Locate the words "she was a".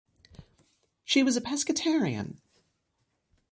1.03-1.41